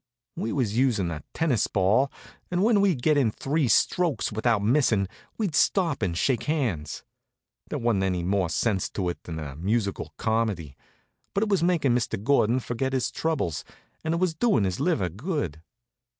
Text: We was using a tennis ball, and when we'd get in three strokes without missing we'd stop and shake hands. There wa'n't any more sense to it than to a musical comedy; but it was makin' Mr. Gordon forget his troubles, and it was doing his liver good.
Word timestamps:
We 0.35 0.51
was 0.51 0.75
using 0.75 1.11
a 1.11 1.21
tennis 1.31 1.67
ball, 1.67 2.11
and 2.49 2.63
when 2.63 2.81
we'd 2.81 3.03
get 3.03 3.17
in 3.17 3.29
three 3.29 3.67
strokes 3.67 4.31
without 4.31 4.63
missing 4.63 5.07
we'd 5.37 5.53
stop 5.53 6.01
and 6.01 6.17
shake 6.17 6.45
hands. 6.45 7.03
There 7.69 7.77
wa'n't 7.77 8.01
any 8.01 8.23
more 8.23 8.49
sense 8.49 8.89
to 8.93 9.09
it 9.09 9.21
than 9.25 9.37
to 9.37 9.51
a 9.51 9.55
musical 9.55 10.11
comedy; 10.17 10.75
but 11.35 11.43
it 11.43 11.49
was 11.49 11.61
makin' 11.61 11.93
Mr. 11.93 12.19
Gordon 12.23 12.59
forget 12.59 12.93
his 12.93 13.11
troubles, 13.11 13.63
and 14.03 14.15
it 14.15 14.19
was 14.19 14.33
doing 14.33 14.63
his 14.63 14.79
liver 14.79 15.07
good. 15.07 15.61